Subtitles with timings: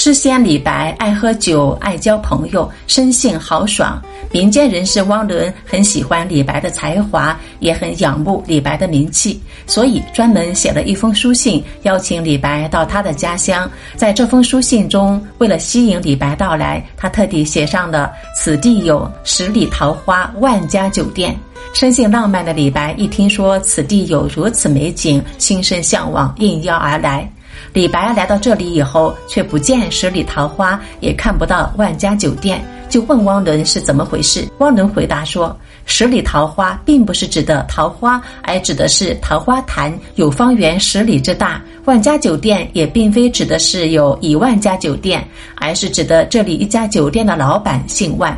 [0.00, 4.00] 诗仙李白爱喝酒，爱交朋友，生性豪爽。
[4.30, 13.68] 民间人士汪伦很喜欢李白的才华，也很仰慕李白的名气，所以专门写了一封书信，邀请李白到他的家乡。
[13.96, 21.36] 在这封书信中，为了吸引李白到来，他特地写上了“此地有十里桃花，万家酒店”。
[21.74, 27.28] 生性浪漫的李白一听说此地有如此美景，心生向往，应邀而来。
[27.72, 34.48] 李白来到这里以后，却不见十里桃花，也看不到万家酒店，就问汪伦是怎么回事。
[34.58, 48.36] 汪伦回答说：“十里桃花并不是指的桃花，而指的是桃花潭有方圆十里之大；万家酒店也并非指的是有一万家酒店，而是指的这里一家酒店的老板姓万。”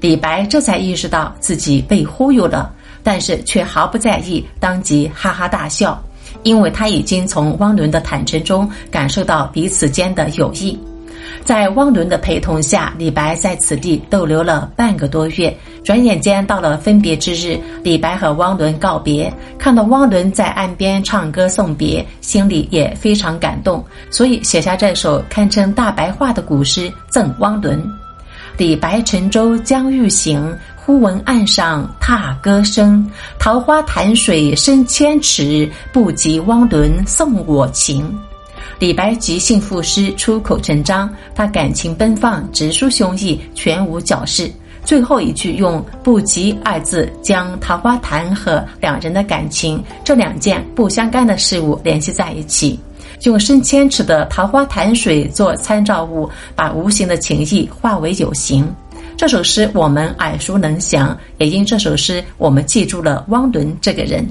[0.00, 2.70] 李白这才意识到自己被忽悠了，
[3.02, 5.98] 但是却毫不在意，当即哈哈大笑。
[6.44, 10.78] 因为他已经从汪伦的坦诚中感受到彼此间的友谊，
[11.44, 15.52] 在汪伦的陪同下，李白在此地逗留了半个多月。
[15.82, 27.82] 转眼间到了分别之日，李白和汪伦告别，看到汪伦在岸边唱歌送别，心里也非常感动，所以写下这首堪称大白话的古诗赠汪伦。
[28.56, 30.56] 李白乘舟将欲行。
[30.86, 38.14] 忽闻岸上踏歌声，桃花潭水深千尺，不及汪伦送我情。
[38.78, 41.08] 李白即兴赋诗，出口成章。
[41.34, 44.52] 他感情奔放，直抒胸臆，全无矫饰。
[44.84, 52.78] 最后一句用“不及”二字，将桃花潭和两人的感情这两件不相干的事物联系在一起，
[53.22, 58.70] 用深千尺的桃花潭水做参照物，把无形的情谊化为有形。
[59.16, 64.26] 这首诗我们耳熟能详，也因这首诗，我们记住了汪伦这个人。